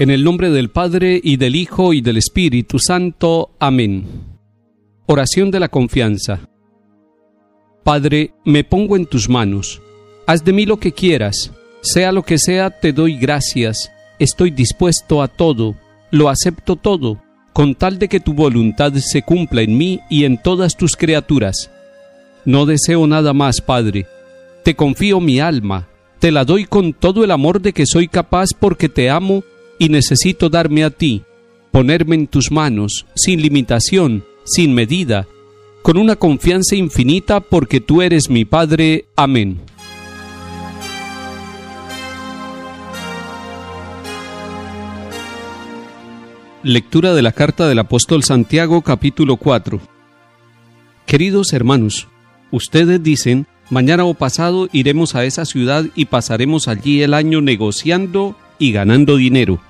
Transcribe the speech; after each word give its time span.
En 0.00 0.10
el 0.10 0.24
nombre 0.24 0.50
del 0.50 0.70
Padre 0.70 1.20
y 1.22 1.36
del 1.36 1.54
Hijo 1.54 1.92
y 1.92 2.00
del 2.00 2.16
Espíritu 2.16 2.80
Santo. 2.80 3.50
Amén. 3.60 4.04
Oración 5.06 5.52
de 5.52 5.60
la 5.60 5.68
confianza. 5.68 6.48
Padre, 7.84 8.34
me 8.44 8.64
pongo 8.64 8.96
en 8.96 9.06
tus 9.06 9.28
manos. 9.28 9.80
Haz 10.26 10.44
de 10.44 10.52
mí 10.52 10.66
lo 10.66 10.78
que 10.78 10.90
quieras. 10.90 11.52
Sea 11.80 12.10
lo 12.10 12.24
que 12.24 12.38
sea, 12.38 12.70
te 12.70 12.92
doy 12.92 13.16
gracias. 13.16 13.92
Estoy 14.18 14.50
dispuesto 14.50 15.22
a 15.22 15.28
todo. 15.28 15.76
Lo 16.10 16.28
acepto 16.28 16.74
todo, 16.74 17.22
con 17.52 17.76
tal 17.76 18.00
de 18.00 18.08
que 18.08 18.18
tu 18.18 18.34
voluntad 18.34 18.92
se 18.94 19.22
cumpla 19.22 19.62
en 19.62 19.78
mí 19.78 20.00
y 20.10 20.24
en 20.24 20.42
todas 20.42 20.76
tus 20.76 20.96
criaturas. 20.96 21.70
No 22.44 22.66
deseo 22.66 23.06
nada 23.06 23.32
más, 23.32 23.60
Padre. 23.60 24.08
Te 24.64 24.74
confío 24.74 25.20
mi 25.20 25.38
alma. 25.38 25.86
Te 26.18 26.32
la 26.32 26.44
doy 26.44 26.64
con 26.64 26.94
todo 26.94 27.22
el 27.22 27.30
amor 27.30 27.62
de 27.62 27.72
que 27.72 27.86
soy 27.86 28.08
capaz 28.08 28.48
porque 28.58 28.88
te 28.88 29.08
amo 29.08 29.44
y 29.78 29.88
necesito 29.88 30.48
darme 30.48 30.84
a 30.84 30.90
ti, 30.90 31.22
ponerme 31.70 32.14
en 32.14 32.26
tus 32.26 32.50
manos, 32.50 33.06
sin 33.14 33.42
limitación, 33.42 34.24
sin 34.44 34.74
medida, 34.74 35.26
con 35.82 35.96
una 35.98 36.16
confianza 36.16 36.76
infinita 36.76 37.40
porque 37.40 37.80
tú 37.80 38.00
eres 38.00 38.30
mi 38.30 38.44
Padre. 38.44 39.04
Amén. 39.16 39.60
Lectura 46.62 47.12
de 47.12 47.20
la 47.20 47.32
carta 47.32 47.68
del 47.68 47.78
apóstol 47.78 48.24
Santiago 48.24 48.80
capítulo 48.80 49.36
4 49.36 49.80
Queridos 51.04 51.52
hermanos, 51.52 52.08
ustedes 52.50 53.02
dicen, 53.02 53.46
mañana 53.68 54.06
o 54.06 54.14
pasado 54.14 54.68
iremos 54.72 55.14
a 55.14 55.26
esa 55.26 55.44
ciudad 55.44 55.84
y 55.94 56.06
pasaremos 56.06 56.66
allí 56.66 57.02
el 57.02 57.12
año 57.12 57.42
negociando 57.42 58.34
y 58.58 58.72
ganando 58.72 59.16
dinero. 59.16 59.60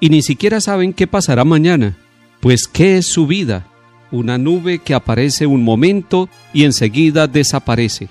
Y 0.00 0.10
ni 0.10 0.22
siquiera 0.22 0.60
saben 0.60 0.92
qué 0.92 1.06
pasará 1.06 1.44
mañana, 1.44 1.96
pues 2.40 2.68
¿qué 2.68 2.98
es 2.98 3.06
su 3.06 3.26
vida? 3.26 3.66
Una 4.10 4.38
nube 4.38 4.78
que 4.78 4.94
aparece 4.94 5.46
un 5.46 5.64
momento 5.64 6.28
y 6.52 6.64
enseguida 6.64 7.26
desaparece. 7.26 8.08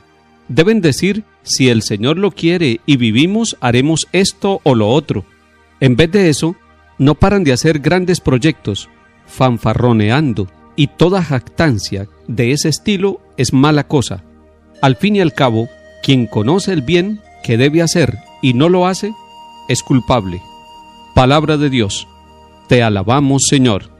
Deben 0.47 0.81
decir, 0.81 1.23
si 1.43 1.69
el 1.69 1.81
Señor 1.81 2.17
lo 2.17 2.31
quiere 2.31 2.81
y 2.85 2.97
vivimos, 2.97 3.57
haremos 3.61 4.07
esto 4.11 4.61
o 4.63 4.75
lo 4.75 4.89
otro. 4.89 5.25
En 5.79 5.95
vez 5.95 6.11
de 6.11 6.29
eso, 6.29 6.55
no 6.97 7.15
paran 7.15 7.43
de 7.43 7.53
hacer 7.53 7.79
grandes 7.79 8.19
proyectos, 8.19 8.89
fanfarroneando, 9.25 10.47
y 10.75 10.87
toda 10.87 11.23
jactancia 11.23 12.07
de 12.27 12.51
ese 12.51 12.69
estilo 12.69 13.21
es 13.37 13.53
mala 13.53 13.87
cosa. 13.87 14.23
Al 14.81 14.97
fin 14.97 15.15
y 15.15 15.21
al 15.21 15.33
cabo, 15.33 15.69
quien 16.03 16.27
conoce 16.27 16.73
el 16.73 16.81
bien 16.81 17.21
que 17.43 17.57
debe 17.57 17.81
hacer 17.81 18.17
y 18.41 18.53
no 18.53 18.69
lo 18.69 18.87
hace, 18.87 19.13
es 19.67 19.83
culpable. 19.83 20.41
Palabra 21.13 21.57
de 21.57 21.69
Dios. 21.69 22.07
Te 22.67 22.83
alabamos, 22.83 23.43
Señor. 23.47 23.95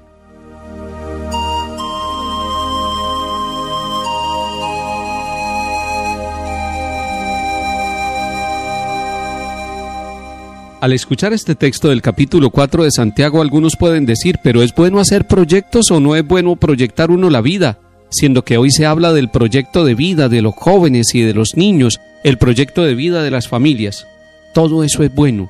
Al 10.86 10.94
escuchar 10.94 11.34
este 11.34 11.56
texto 11.56 11.90
del 11.90 12.04
capítulo 12.04 12.52
4 12.52 12.84
de 12.84 12.92
Santiago, 12.92 13.42
algunos 13.42 13.76
pueden 13.76 14.06
decir, 14.06 14.38
pero 14.44 14.62
¿es 14.62 14.76
bueno 14.76 15.00
hacer 15.00 15.26
proyectos 15.26 15.90
o 15.90 16.00
no 16.00 16.16
es 16.16 16.24
bueno 16.24 16.58
proyectar 16.58 17.10
uno 17.10 17.32
la 17.32 17.42
vida? 17.42 17.80
Siendo 18.12 18.46
que 18.46 18.60
hoy 18.60 18.70
se 18.70 18.86
habla 18.86 19.12
del 19.12 19.30
proyecto 19.32 19.84
de 19.84 19.96
vida 19.96 20.30
de 20.30 20.44
los 20.44 20.54
jóvenes 20.54 21.16
y 21.16 21.22
de 21.22 21.34
los 21.34 21.58
niños, 21.58 22.00
el 22.24 22.38
proyecto 22.38 22.84
de 22.84 22.94
vida 22.94 23.24
de 23.24 23.32
las 23.32 23.48
familias. 23.48 24.06
Todo 24.54 24.84
eso 24.84 25.02
es 25.02 25.12
bueno. 25.16 25.50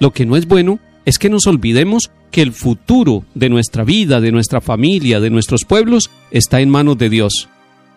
Lo 0.00 0.12
que 0.12 0.26
no 0.26 0.36
es 0.36 0.46
bueno 0.46 0.78
es 1.04 1.18
que 1.18 1.30
nos 1.30 1.46
olvidemos 1.46 2.10
que 2.30 2.42
el 2.42 2.52
futuro 2.52 3.24
de 3.34 3.48
nuestra 3.48 3.84
vida, 3.84 4.20
de 4.20 4.32
nuestra 4.32 4.60
familia, 4.60 5.20
de 5.20 5.30
nuestros 5.30 5.64
pueblos, 5.64 6.10
está 6.30 6.60
en 6.60 6.68
manos 6.68 6.98
de 6.98 7.08
Dios. 7.08 7.48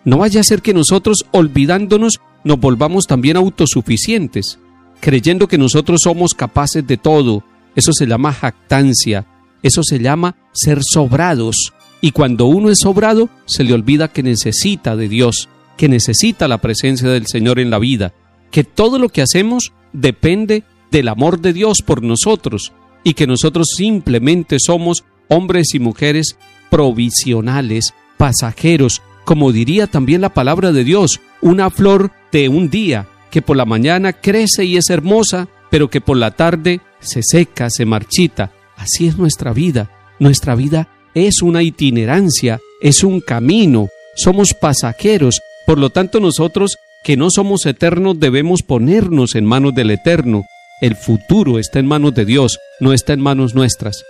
No 0.03 0.19
vaya 0.19 0.39
a 0.39 0.45
ser 0.45 0.61
que 0.61 0.73
nosotros, 0.73 1.25
olvidándonos, 1.31 2.21
nos 2.43 2.59
volvamos 2.59 3.05
también 3.05 3.37
autosuficientes, 3.37 4.59
creyendo 4.99 5.47
que 5.47 5.57
nosotros 5.57 6.01
somos 6.03 6.33
capaces 6.33 6.85
de 6.87 6.97
todo. 6.97 7.43
Eso 7.75 7.93
se 7.93 8.07
llama 8.07 8.33
jactancia, 8.33 9.27
eso 9.61 9.83
se 9.83 9.99
llama 9.99 10.35
ser 10.53 10.79
sobrados. 10.81 11.73
Y 12.01 12.11
cuando 12.11 12.45
uno 12.45 12.69
es 12.69 12.79
sobrado, 12.79 13.29
se 13.45 13.63
le 13.63 13.73
olvida 13.73 14.07
que 14.07 14.23
necesita 14.23 14.95
de 14.95 15.07
Dios, 15.07 15.49
que 15.77 15.87
necesita 15.87 16.47
la 16.47 16.59
presencia 16.59 17.09
del 17.09 17.27
Señor 17.27 17.59
en 17.59 17.69
la 17.69 17.77
vida, 17.77 18.13
que 18.49 18.63
todo 18.63 18.97
lo 18.97 19.09
que 19.09 19.21
hacemos 19.21 19.71
depende 19.93 20.63
del 20.91 21.07
amor 21.07 21.39
de 21.39 21.53
Dios 21.53 21.81
por 21.81 22.03
nosotros 22.03 22.73
y 23.03 23.13
que 23.13 23.27
nosotros 23.27 23.69
simplemente 23.75 24.57
somos 24.59 25.03
hombres 25.27 25.73
y 25.73 25.79
mujeres 25.79 26.37
provisionales, 26.69 27.93
pasajeros, 28.17 29.01
como 29.25 29.51
diría 29.51 29.87
también 29.87 30.21
la 30.21 30.33
palabra 30.33 30.71
de 30.71 30.83
Dios, 30.83 31.19
una 31.41 31.69
flor 31.69 32.11
de 32.31 32.49
un 32.49 32.69
día 32.69 33.07
que 33.29 33.41
por 33.41 33.57
la 33.57 33.65
mañana 33.65 34.13
crece 34.13 34.65
y 34.65 34.77
es 34.77 34.89
hermosa, 34.89 35.47
pero 35.69 35.89
que 35.89 36.01
por 36.01 36.17
la 36.17 36.31
tarde 36.31 36.81
se 36.99 37.23
seca, 37.23 37.69
se 37.69 37.85
marchita. 37.85 38.51
Así 38.75 39.07
es 39.07 39.17
nuestra 39.17 39.53
vida. 39.53 39.89
Nuestra 40.19 40.53
vida 40.53 40.89
es 41.15 41.41
una 41.41 41.63
itinerancia, 41.63 42.59
es 42.81 43.03
un 43.03 43.21
camino, 43.21 43.87
somos 44.15 44.53
pasajeros, 44.53 45.41
por 45.65 45.79
lo 45.79 45.89
tanto 45.89 46.19
nosotros 46.19 46.77
que 47.03 47.17
no 47.17 47.29
somos 47.29 47.65
eternos 47.65 48.19
debemos 48.19 48.61
ponernos 48.61 49.35
en 49.35 49.45
manos 49.45 49.73
del 49.73 49.91
Eterno. 49.91 50.43
El 50.81 50.95
futuro 50.95 51.59
está 51.59 51.77
en 51.77 51.85
manos 51.85 52.15
de 52.15 52.25
Dios, 52.25 52.57
no 52.79 52.91
está 52.91 53.13
en 53.13 53.21
manos 53.21 53.53
nuestras. 53.53 54.03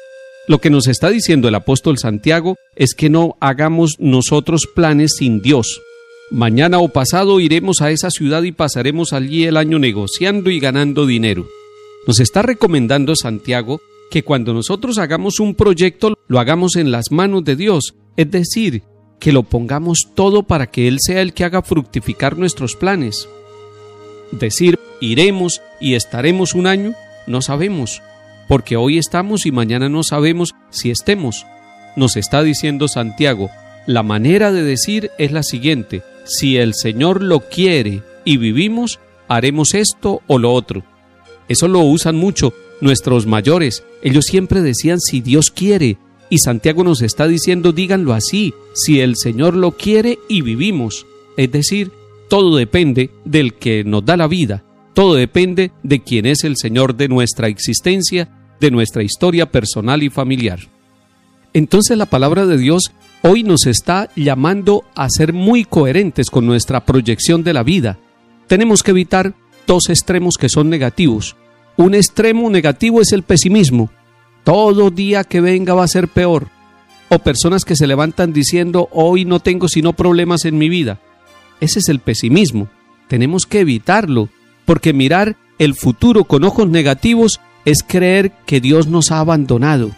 Lo 0.47 0.59
que 0.59 0.69
nos 0.69 0.87
está 0.87 1.09
diciendo 1.09 1.49
el 1.49 1.55
apóstol 1.55 1.97
Santiago 1.97 2.55
es 2.77 2.93
que 2.93 3.09
no 3.09 3.35
hagamos 3.41 3.97
nosotros 3.99 4.69
planes 4.73 5.15
sin 5.17 5.41
Dios. 5.41 5.81
Mañana 6.31 6.79
o 6.79 6.87
pasado 6.87 7.41
iremos 7.41 7.81
a 7.81 7.91
esa 7.91 8.09
ciudad 8.09 8.43
y 8.43 8.53
pasaremos 8.53 9.11
allí 9.11 9.43
el 9.43 9.57
año 9.57 9.79
negociando 9.79 10.49
y 10.49 10.61
ganando 10.61 11.05
dinero. 11.05 11.45
Nos 12.07 12.21
está 12.21 12.41
recomendando 12.41 13.17
Santiago 13.17 13.81
que 14.09 14.23
cuando 14.23 14.53
nosotros 14.53 14.97
hagamos 14.97 15.41
un 15.41 15.55
proyecto 15.55 16.17
lo 16.29 16.39
hagamos 16.39 16.77
en 16.77 16.89
las 16.89 17.11
manos 17.11 17.43
de 17.43 17.57
Dios, 17.57 17.95
es 18.15 18.31
decir, 18.31 18.83
que 19.19 19.33
lo 19.33 19.43
pongamos 19.43 20.07
todo 20.15 20.43
para 20.43 20.67
que 20.67 20.87
Él 20.87 20.99
sea 21.01 21.21
el 21.21 21.33
que 21.33 21.43
haga 21.43 21.63
fructificar 21.63 22.37
nuestros 22.37 22.77
planes. 22.77 23.27
Decir, 24.31 24.79
iremos 25.01 25.61
y 25.81 25.95
estaremos 25.95 26.53
un 26.53 26.67
año, 26.67 26.93
no 27.27 27.41
sabemos, 27.41 28.01
porque 28.47 28.77
hoy 28.77 28.97
estamos 28.97 29.45
y 29.45 29.51
mañana 29.51 29.89
no 29.89 30.03
sabemos 30.03 30.53
si 30.69 30.91
estemos. 30.91 31.45
Nos 31.95 32.15
está 32.15 32.43
diciendo 32.43 32.87
Santiago, 32.87 33.49
la 33.87 34.03
manera 34.03 34.51
de 34.51 34.63
decir 34.63 35.11
es 35.17 35.31
la 35.31 35.43
siguiente, 35.43 36.03
si 36.23 36.57
el 36.57 36.73
Señor 36.73 37.21
lo 37.21 37.41
quiere 37.41 38.03
y 38.23 38.37
vivimos, 38.37 38.99
haremos 39.27 39.73
esto 39.73 40.21
o 40.27 40.37
lo 40.37 40.53
otro. 40.53 40.83
Eso 41.49 41.67
lo 41.67 41.79
usan 41.79 42.15
mucho 42.15 42.53
nuestros 42.79 43.25
mayores, 43.25 43.83
ellos 44.01 44.25
siempre 44.25 44.61
decían 44.61 44.99
si 44.99 45.21
Dios 45.21 45.51
quiere, 45.51 45.97
y 46.29 46.37
Santiago 46.39 46.83
nos 46.83 47.01
está 47.01 47.27
diciendo, 47.27 47.73
díganlo 47.73 48.13
así, 48.13 48.53
si 48.73 49.01
el 49.01 49.17
Señor 49.17 49.55
lo 49.55 49.71
quiere 49.73 50.17
y 50.29 50.41
vivimos. 50.41 51.05
Es 51.35 51.51
decir, 51.51 51.91
todo 52.29 52.55
depende 52.55 53.09
del 53.25 53.53
que 53.55 53.83
nos 53.83 54.05
da 54.05 54.15
la 54.15 54.27
vida, 54.27 54.63
todo 54.93 55.15
depende 55.15 55.71
de 55.83 56.01
quién 56.01 56.25
es 56.25 56.43
el 56.43 56.57
Señor 56.57 56.95
de 56.95 57.07
nuestra 57.07 57.47
existencia, 57.47 58.29
de 58.59 58.71
nuestra 58.71 59.03
historia 59.03 59.51
personal 59.51 60.03
y 60.03 60.09
familiar. 60.09 60.59
Entonces 61.53 61.97
la 61.97 62.05
palabra 62.05 62.45
de 62.45 62.57
Dios 62.57 62.91
hoy 63.21 63.43
nos 63.43 63.65
está 63.65 64.09
llamando 64.15 64.83
a 64.95 65.09
ser 65.09 65.33
muy 65.33 65.65
coherentes 65.65 66.29
con 66.29 66.45
nuestra 66.45 66.85
proyección 66.85 67.43
de 67.43 67.53
la 67.53 67.63
vida. 67.63 67.99
Tenemos 68.47 68.83
que 68.83 68.91
evitar 68.91 69.33
dos 69.67 69.89
extremos 69.89 70.37
que 70.37 70.49
son 70.49 70.69
negativos. 70.69 71.35
Un 71.77 71.95
extremo 71.95 72.49
negativo 72.49 73.01
es 73.01 73.11
el 73.13 73.23
pesimismo, 73.23 73.89
todo 74.43 74.89
día 74.89 75.23
que 75.23 75.41
venga 75.41 75.73
va 75.73 75.83
a 75.83 75.89
ser 75.89 76.07
peor. 76.07 76.47
O 77.09 77.19
personas 77.19 77.65
que 77.65 77.75
se 77.75 77.87
levantan 77.87 78.33
diciendo, 78.33 78.89
hoy 78.91 79.25
no 79.25 79.39
tengo 79.39 79.67
sino 79.67 79.93
problemas 79.93 80.45
en 80.45 80.57
mi 80.57 80.69
vida. 80.69 80.99
Ese 81.59 81.79
es 81.79 81.89
el 81.89 81.99
pesimismo. 81.99 82.69
Tenemos 83.07 83.45
que 83.45 83.59
evitarlo, 83.59 84.29
porque 84.71 84.93
mirar 84.93 85.35
el 85.59 85.75
futuro 85.75 86.23
con 86.23 86.45
ojos 86.45 86.69
negativos 86.69 87.41
es 87.65 87.83
creer 87.83 88.31
que 88.45 88.61
Dios 88.61 88.87
nos 88.87 89.11
ha 89.11 89.19
abandonado. 89.19 89.91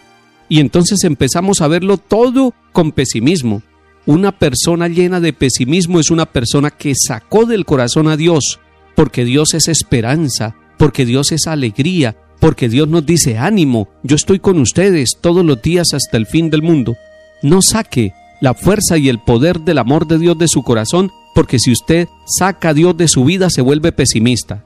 Y 0.50 0.60
entonces 0.60 1.04
empezamos 1.04 1.62
a 1.62 1.68
verlo 1.68 1.98
todo 2.00 2.56
con 2.72 2.92
pesimismo. 2.92 3.62
Una 4.08 4.32
persona 4.32 4.88
llena 4.88 5.20
de 5.20 5.32
pesimismo 5.32 6.00
es 6.00 6.10
una 6.10 6.26
persona 6.26 6.72
que 6.72 6.96
sacó 6.96 7.46
del 7.46 7.66
corazón 7.66 8.08
a 8.08 8.18
Dios, 8.18 8.62
porque 8.96 9.26
Dios 9.26 9.54
es 9.54 9.68
esperanza, 9.68 10.56
porque 10.80 11.06
Dios 11.06 11.32
es 11.32 11.46
alegría, 11.46 12.18
porque 12.40 12.68
Dios 12.68 12.88
nos 12.88 13.06
dice 13.06 13.38
ánimo, 13.38 13.90
yo 14.02 14.16
estoy 14.16 14.40
con 14.40 14.60
ustedes 14.60 15.20
todos 15.22 15.46
los 15.46 15.62
días 15.62 15.94
hasta 15.94 16.18
el 16.18 16.26
fin 16.26 16.50
del 16.50 16.64
mundo. 16.64 16.98
No 17.44 17.62
saque 17.62 18.14
la 18.42 18.56
fuerza 18.56 18.98
y 18.98 19.08
el 19.08 19.20
poder 19.20 19.60
del 19.60 19.78
amor 19.78 20.08
de 20.08 20.18
Dios 20.18 20.36
de 20.40 20.48
su 20.48 20.64
corazón, 20.64 21.12
porque 21.34 21.60
si 21.60 21.72
usted 21.72 22.08
saca 22.26 22.70
a 22.70 22.74
Dios 22.74 22.96
de 22.98 23.08
su 23.08 23.24
vida 23.26 23.50
se 23.50 23.62
vuelve 23.62 23.92
pesimista. 23.92 24.64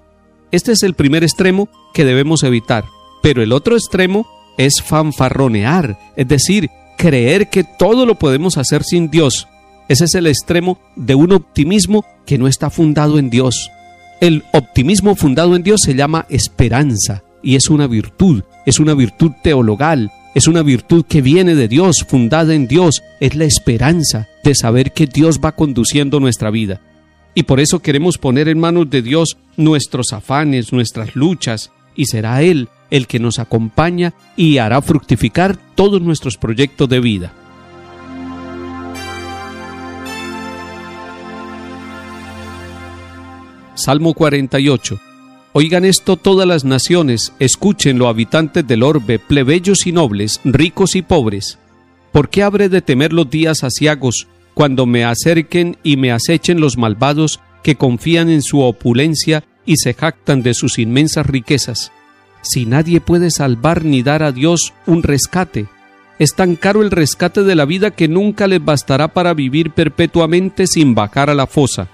Este 0.51 0.71
es 0.71 0.83
el 0.83 0.93
primer 0.93 1.23
extremo 1.23 1.69
que 1.93 2.05
debemos 2.05 2.43
evitar, 2.43 2.85
pero 3.21 3.41
el 3.41 3.51
otro 3.51 3.75
extremo 3.75 4.27
es 4.57 4.81
fanfarronear, 4.81 5.97
es 6.15 6.27
decir, 6.27 6.69
creer 6.97 7.49
que 7.49 7.63
todo 7.63 8.05
lo 8.05 8.15
podemos 8.15 8.57
hacer 8.57 8.83
sin 8.83 9.09
Dios. 9.09 9.47
Ese 9.87 10.05
es 10.05 10.15
el 10.15 10.27
extremo 10.27 10.79
de 10.95 11.15
un 11.15 11.31
optimismo 11.31 12.05
que 12.25 12.37
no 12.37 12.47
está 12.47 12.69
fundado 12.69 13.19
en 13.19 13.29
Dios. 13.29 13.69
El 14.19 14.43
optimismo 14.51 15.15
fundado 15.15 15.55
en 15.55 15.63
Dios 15.63 15.81
se 15.83 15.95
llama 15.95 16.25
esperanza 16.29 17.23
y 17.43 17.55
es 17.55 17.69
una 17.69 17.87
virtud, 17.87 18.43
es 18.65 18.79
una 18.79 18.93
virtud 18.93 19.31
teologal, 19.43 20.11
es 20.37 20.47
una 20.47 20.61
virtud 20.61 21.03
que 21.03 21.23
viene 21.23 21.55
de 21.55 21.67
Dios, 21.67 22.05
fundada 22.07 22.53
en 22.53 22.67
Dios, 22.67 23.01
es 23.19 23.33
la 23.33 23.45
esperanza 23.45 24.27
de 24.43 24.53
saber 24.53 24.91
que 24.91 25.07
Dios 25.07 25.39
va 25.43 25.53
conduciendo 25.53 26.19
nuestra 26.19 26.51
vida. 26.51 26.79
Y 27.33 27.41
por 27.41 27.59
eso 27.59 27.79
queremos 27.79 28.19
poner 28.19 28.47
en 28.47 28.59
manos 28.59 28.87
de 28.87 29.01
Dios 29.01 29.35
nuestros 29.55 30.13
afanes, 30.13 30.71
nuestras 30.71 31.15
luchas, 31.15 31.71
y 31.95 32.05
será 32.05 32.43
Él 32.43 32.69
el 32.91 33.07
que 33.07 33.17
nos 33.17 33.39
acompaña 33.39 34.13
y 34.35 34.59
hará 34.59 34.79
fructificar 34.83 35.57
todos 35.73 36.03
nuestros 36.03 36.37
proyectos 36.37 36.87
de 36.87 36.99
vida. 36.99 37.33
Salmo 43.73 44.13
48 44.13 44.99
Oigan 45.59 45.85
esto 45.85 46.17
todas 46.17 46.47
las 46.47 46.65
naciones, 46.65 47.33
escúchenlo 47.39 48.09
habitantes 48.09 48.67
del 48.67 48.83
orbe, 48.83 49.17
plebeyos 49.17 49.87
y 49.87 49.91
nobles, 49.91 50.39
ricos 50.43 50.95
y 50.95 51.01
pobres. 51.01 51.57
¿Por 52.11 52.29
qué 52.29 52.43
habré 52.43 52.69
de 52.69 52.83
temer 52.83 53.11
los 53.11 53.27
días 53.27 53.63
asiagos, 53.63 54.27
cuando 54.53 54.85
me 54.85 55.03
acerquen 55.03 55.75
y 55.81 55.97
me 55.97 56.11
acechen 56.11 56.59
los 56.59 56.77
malvados 56.77 57.39
que 57.63 57.73
confían 57.73 58.29
en 58.29 58.43
su 58.43 58.61
opulencia 58.61 59.45
y 59.65 59.77
se 59.77 59.95
jactan 59.95 60.43
de 60.43 60.53
sus 60.53 60.77
inmensas 60.77 61.25
riquezas? 61.25 61.91
Si 62.43 62.67
nadie 62.67 63.01
puede 63.01 63.31
salvar 63.31 63.83
ni 63.83 64.03
dar 64.03 64.21
a 64.21 64.31
Dios 64.31 64.75
un 64.85 65.01
rescate, 65.01 65.65
es 66.19 66.35
tan 66.35 66.55
caro 66.55 66.83
el 66.83 66.91
rescate 66.91 67.41
de 67.41 67.55
la 67.55 67.65
vida 67.65 67.89
que 67.89 68.07
nunca 68.07 68.45
les 68.45 68.63
bastará 68.63 69.07
para 69.07 69.33
vivir 69.33 69.71
perpetuamente 69.71 70.67
sin 70.67 70.93
bajar 70.93 71.31
a 71.31 71.33
la 71.33 71.47
fosa. 71.47 71.87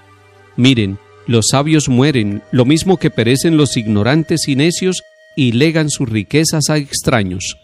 Miren, 0.54 0.98
los 1.26 1.46
sabios 1.50 1.88
mueren, 1.88 2.42
lo 2.52 2.64
mismo 2.64 2.98
que 2.98 3.10
perecen 3.10 3.56
los 3.56 3.76
ignorantes 3.76 4.48
y 4.48 4.56
necios, 4.56 5.02
y 5.36 5.52
legan 5.52 5.90
sus 5.90 6.08
riquezas 6.08 6.70
a 6.70 6.76
extraños. 6.76 7.56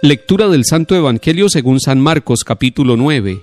Lectura 0.00 0.48
del 0.48 0.64
Santo 0.64 0.96
Evangelio 0.96 1.48
según 1.48 1.78
San 1.78 2.00
Marcos 2.00 2.42
capítulo 2.42 2.96
9. 2.96 3.40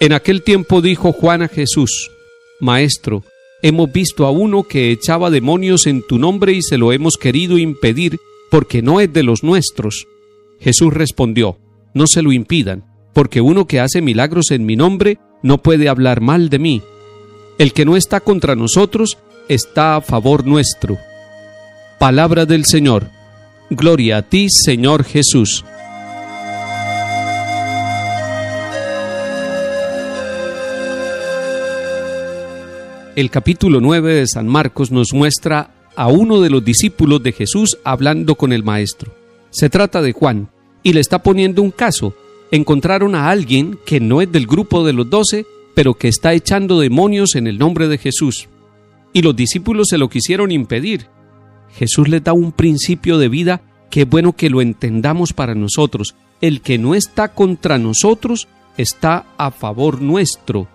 En 0.00 0.12
aquel 0.14 0.42
tiempo 0.42 0.80
dijo 0.80 1.12
Juan 1.12 1.42
a 1.42 1.48
Jesús, 1.48 2.10
Maestro, 2.58 3.22
hemos 3.62 3.92
visto 3.92 4.24
a 4.24 4.30
uno 4.30 4.62
que 4.62 4.92
echaba 4.92 5.28
demonios 5.28 5.86
en 5.86 6.02
tu 6.06 6.18
nombre 6.18 6.52
y 6.54 6.62
se 6.62 6.78
lo 6.78 6.92
hemos 6.92 7.18
querido 7.18 7.58
impedir 7.58 8.16
porque 8.50 8.80
no 8.80 9.00
es 9.00 9.12
de 9.12 9.22
los 9.22 9.42
nuestros. 9.42 10.06
Jesús 10.58 10.94
respondió, 10.94 11.58
No 11.92 12.06
se 12.06 12.22
lo 12.22 12.32
impidan, 12.32 12.84
porque 13.12 13.40
uno 13.40 13.66
que 13.66 13.80
hace 13.80 14.00
milagros 14.02 14.50
en 14.50 14.64
mi 14.64 14.76
nombre 14.76 15.18
no 15.42 15.58
puede 15.58 15.88
hablar 15.88 16.20
mal 16.20 16.48
de 16.48 16.58
mí. 16.58 16.82
El 17.58 17.72
que 17.72 17.84
no 17.84 17.96
está 17.96 18.20
contra 18.20 18.54
nosotros 18.54 19.18
está 19.48 19.96
a 19.96 20.00
favor 20.00 20.46
nuestro. 20.46 20.98
Palabra 21.98 22.46
del 22.46 22.64
Señor. 22.64 23.08
Gloria 23.68 24.18
a 24.18 24.22
ti, 24.22 24.48
Señor 24.48 25.04
Jesús. 25.04 25.64
El 33.16 33.30
capítulo 33.30 33.80
9 33.80 34.14
de 34.14 34.26
San 34.26 34.48
Marcos 34.48 34.90
nos 34.90 35.12
muestra 35.12 35.74
a 35.96 36.06
uno 36.06 36.40
de 36.40 36.48
los 36.48 36.64
discípulos 36.64 37.22
de 37.22 37.32
Jesús 37.32 37.76
hablando 37.84 38.36
con 38.36 38.52
el 38.52 38.62
Maestro. 38.62 39.12
Se 39.50 39.68
trata 39.68 40.00
de 40.00 40.12
Juan, 40.12 40.48
y 40.82 40.92
le 40.92 41.00
está 41.00 41.22
poniendo 41.22 41.60
un 41.62 41.70
caso 41.70 42.14
encontraron 42.50 43.14
a 43.14 43.30
alguien 43.30 43.78
que 43.84 44.00
no 44.00 44.20
es 44.20 44.30
del 44.30 44.46
grupo 44.46 44.84
de 44.84 44.92
los 44.92 45.08
doce, 45.08 45.46
pero 45.74 45.94
que 45.94 46.08
está 46.08 46.32
echando 46.32 46.80
demonios 46.80 47.34
en 47.34 47.46
el 47.46 47.58
nombre 47.58 47.88
de 47.88 47.98
Jesús. 47.98 48.48
Y 49.12 49.22
los 49.22 49.34
discípulos 49.34 49.88
se 49.88 49.98
lo 49.98 50.08
quisieron 50.08 50.50
impedir. 50.50 51.06
Jesús 51.74 52.08
les 52.08 52.22
da 52.22 52.32
un 52.32 52.52
principio 52.52 53.18
de 53.18 53.28
vida 53.28 53.62
que 53.90 54.02
es 54.02 54.08
bueno 54.08 54.34
que 54.34 54.50
lo 54.50 54.62
entendamos 54.62 55.32
para 55.32 55.54
nosotros. 55.54 56.14
El 56.40 56.60
que 56.60 56.78
no 56.78 56.94
está 56.94 57.28
contra 57.34 57.78
nosotros 57.78 58.48
está 58.76 59.26
a 59.36 59.50
favor 59.50 60.00
nuestro. 60.00 60.68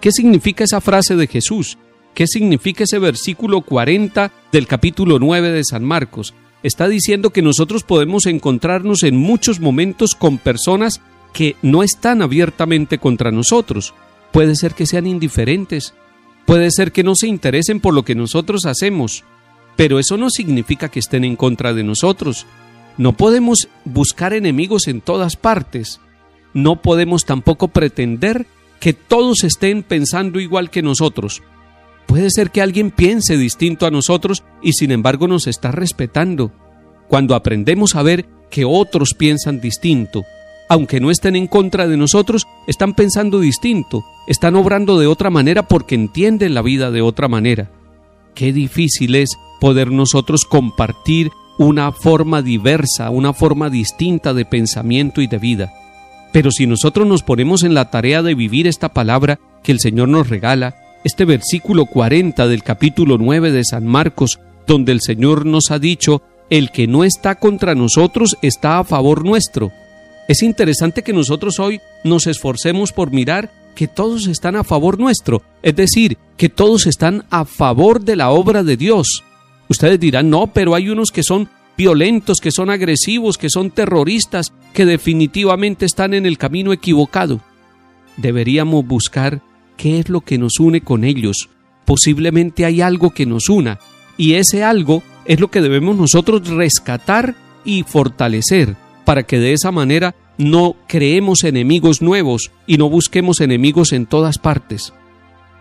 ¿Qué 0.00 0.10
significa 0.12 0.64
esa 0.64 0.80
frase 0.80 1.16
de 1.16 1.26
Jesús? 1.26 1.78
¿Qué 2.14 2.26
significa 2.26 2.84
ese 2.84 2.98
versículo 2.98 3.62
40 3.62 4.32
del 4.52 4.66
capítulo 4.66 5.18
9 5.18 5.50
de 5.50 5.64
San 5.64 5.84
Marcos? 5.84 6.34
Está 6.62 6.86
diciendo 6.88 7.30
que 7.30 7.42
nosotros 7.42 7.82
podemos 7.82 8.26
encontrarnos 8.26 9.02
en 9.02 9.16
muchos 9.16 9.60
momentos 9.60 10.14
con 10.14 10.38
personas 10.38 11.00
que 11.32 11.56
no 11.62 11.82
están 11.82 12.22
abiertamente 12.22 12.98
contra 12.98 13.30
nosotros. 13.30 13.94
Puede 14.32 14.56
ser 14.56 14.74
que 14.74 14.86
sean 14.86 15.06
indiferentes, 15.06 15.94
puede 16.46 16.70
ser 16.70 16.92
que 16.92 17.02
no 17.02 17.14
se 17.14 17.26
interesen 17.26 17.80
por 17.80 17.94
lo 17.94 18.04
que 18.04 18.14
nosotros 18.14 18.66
hacemos, 18.66 19.24
pero 19.76 19.98
eso 19.98 20.16
no 20.16 20.30
significa 20.30 20.88
que 20.88 21.00
estén 21.00 21.24
en 21.24 21.36
contra 21.36 21.74
de 21.74 21.82
nosotros. 21.82 22.46
No 22.98 23.14
podemos 23.14 23.68
buscar 23.84 24.32
enemigos 24.32 24.86
en 24.88 25.00
todas 25.00 25.36
partes. 25.36 26.00
No 26.54 26.82
podemos 26.82 27.24
tampoco 27.24 27.68
pretender 27.68 28.46
que 28.80 28.92
todos 28.92 29.44
estén 29.44 29.82
pensando 29.82 30.40
igual 30.40 30.68
que 30.70 30.82
nosotros. 30.82 31.42
Puede 32.06 32.30
ser 32.30 32.50
que 32.50 32.60
alguien 32.60 32.90
piense 32.90 33.38
distinto 33.38 33.86
a 33.86 33.90
nosotros 33.90 34.44
y 34.62 34.74
sin 34.74 34.90
embargo 34.90 35.28
nos 35.28 35.46
está 35.46 35.72
respetando. 35.72 36.52
Cuando 37.08 37.34
aprendemos 37.34 37.94
a 37.94 38.02
ver 38.02 38.26
que 38.50 38.64
otros 38.66 39.14
piensan 39.14 39.60
distinto, 39.60 40.24
aunque 40.72 41.00
no 41.00 41.10
estén 41.10 41.36
en 41.36 41.48
contra 41.48 41.86
de 41.86 41.98
nosotros, 41.98 42.46
están 42.66 42.94
pensando 42.94 43.40
distinto, 43.40 44.06
están 44.26 44.56
obrando 44.56 44.98
de 44.98 45.06
otra 45.06 45.28
manera 45.28 45.68
porque 45.68 45.94
entienden 45.94 46.54
la 46.54 46.62
vida 46.62 46.90
de 46.90 47.02
otra 47.02 47.28
manera. 47.28 47.70
Qué 48.34 48.54
difícil 48.54 49.14
es 49.16 49.36
poder 49.60 49.90
nosotros 49.90 50.46
compartir 50.46 51.30
una 51.58 51.92
forma 51.92 52.40
diversa, 52.40 53.10
una 53.10 53.34
forma 53.34 53.68
distinta 53.68 54.32
de 54.32 54.46
pensamiento 54.46 55.20
y 55.20 55.26
de 55.26 55.36
vida. 55.36 55.70
Pero 56.32 56.50
si 56.50 56.66
nosotros 56.66 57.06
nos 57.06 57.22
ponemos 57.22 57.64
en 57.64 57.74
la 57.74 57.90
tarea 57.90 58.22
de 58.22 58.34
vivir 58.34 58.66
esta 58.66 58.94
palabra 58.94 59.38
que 59.62 59.72
el 59.72 59.78
Señor 59.78 60.08
nos 60.08 60.30
regala, 60.30 60.74
este 61.04 61.26
versículo 61.26 61.84
40 61.84 62.46
del 62.46 62.62
capítulo 62.62 63.18
9 63.18 63.52
de 63.52 63.64
San 63.64 63.86
Marcos, 63.86 64.40
donde 64.66 64.92
el 64.92 65.02
Señor 65.02 65.44
nos 65.44 65.70
ha 65.70 65.78
dicho, 65.78 66.22
el 66.48 66.70
que 66.70 66.86
no 66.86 67.04
está 67.04 67.34
contra 67.34 67.74
nosotros 67.74 68.38
está 68.40 68.78
a 68.78 68.84
favor 68.84 69.22
nuestro. 69.22 69.70
Es 70.28 70.42
interesante 70.42 71.02
que 71.02 71.12
nosotros 71.12 71.58
hoy 71.58 71.80
nos 72.04 72.26
esforcemos 72.26 72.92
por 72.92 73.10
mirar 73.10 73.50
que 73.74 73.88
todos 73.88 74.26
están 74.26 74.56
a 74.56 74.64
favor 74.64 74.98
nuestro, 74.98 75.42
es 75.62 75.74
decir, 75.74 76.18
que 76.36 76.48
todos 76.48 76.86
están 76.86 77.24
a 77.30 77.44
favor 77.44 78.02
de 78.02 78.16
la 78.16 78.30
obra 78.30 78.62
de 78.62 78.76
Dios. 78.76 79.24
Ustedes 79.68 79.98
dirán, 79.98 80.30
no, 80.30 80.48
pero 80.48 80.74
hay 80.74 80.90
unos 80.90 81.10
que 81.10 81.22
son 81.22 81.48
violentos, 81.76 82.40
que 82.40 82.50
son 82.50 82.70
agresivos, 82.70 83.38
que 83.38 83.50
son 83.50 83.70
terroristas, 83.70 84.52
que 84.74 84.84
definitivamente 84.84 85.86
están 85.86 86.14
en 86.14 86.26
el 86.26 86.38
camino 86.38 86.72
equivocado. 86.72 87.40
Deberíamos 88.16 88.86
buscar 88.86 89.40
qué 89.76 89.98
es 89.98 90.08
lo 90.08 90.20
que 90.20 90.38
nos 90.38 90.60
une 90.60 90.82
con 90.82 91.04
ellos. 91.04 91.48
Posiblemente 91.84 92.64
hay 92.64 92.80
algo 92.82 93.10
que 93.10 93.26
nos 93.26 93.48
una, 93.48 93.80
y 94.16 94.34
ese 94.34 94.62
algo 94.62 95.02
es 95.24 95.40
lo 95.40 95.50
que 95.50 95.62
debemos 95.62 95.96
nosotros 95.96 96.46
rescatar 96.48 97.34
y 97.64 97.82
fortalecer 97.84 98.76
para 99.04 99.24
que 99.24 99.38
de 99.38 99.52
esa 99.52 99.70
manera 99.72 100.14
no 100.38 100.76
creemos 100.86 101.44
enemigos 101.44 102.02
nuevos 102.02 102.50
y 102.66 102.78
no 102.78 102.88
busquemos 102.88 103.40
enemigos 103.40 103.92
en 103.92 104.06
todas 104.06 104.38
partes. 104.38 104.92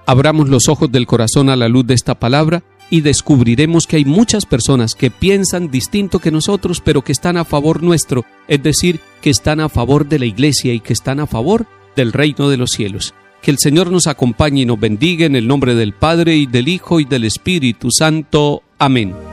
Abramos 0.06 0.50
los 0.50 0.68
ojos 0.68 0.92
del 0.92 1.08
corazón 1.08 1.50
a 1.50 1.56
la 1.56 1.70
luz 1.70 1.86
de 1.86 1.94
esta 1.94 2.16
palabra 2.16 2.64
y 2.90 3.02
descubriremos 3.02 3.88
que 3.88 3.96
hay 3.96 4.06
muchas 4.06 4.46
personas 4.46 4.96
que 4.96 5.10
piensan 5.10 5.72
distinto 5.72 6.20
que 6.20 6.32
nosotros, 6.32 6.82
pero 6.84 7.04
que 7.04 7.14
están 7.14 7.38
a 7.38 7.46
favor 7.46 7.82
nuestro, 7.82 8.26
es 8.48 8.62
decir, 8.62 9.00
que 9.22 9.30
están 9.30 9.62
a 9.62 9.70
favor 9.70 10.08
de 10.08 10.20
la 10.20 10.26
Iglesia 10.26 10.74
y 10.74 10.82
que 10.82 10.94
están 10.94 11.20
a 11.20 11.28
favor 11.28 11.68
del 11.96 12.12
reino 12.12 12.50
de 12.50 12.58
los 12.58 12.72
cielos. 12.72 13.14
Que 13.42 13.52
el 13.52 13.58
Señor 13.58 13.90
nos 13.92 14.08
acompañe 14.08 14.62
y 14.62 14.66
nos 14.66 14.80
bendiga 14.80 15.26
en 15.26 15.36
el 15.36 15.48
nombre 15.48 15.74
del 15.74 15.94
Padre 15.94 16.36
y 16.36 16.46
del 16.46 16.68
Hijo 16.68 17.00
y 17.00 17.06
del 17.06 17.24
Espíritu 17.24 17.90
Santo. 17.92 18.62
Amén. 18.78 19.31